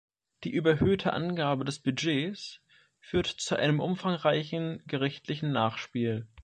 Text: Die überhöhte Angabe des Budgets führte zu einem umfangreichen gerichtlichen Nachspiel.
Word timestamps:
Die 0.45 0.49
überhöhte 0.49 1.13
Angabe 1.13 1.63
des 1.63 1.77
Budgets 1.77 2.59
führte 3.01 3.37
zu 3.37 3.55
einem 3.57 3.79
umfangreichen 3.79 4.81
gerichtlichen 4.87 5.51
Nachspiel. 5.51 6.25